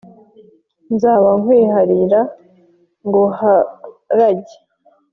[0.93, 2.21] nzaba nkwiharira
[3.07, 4.57] nguharage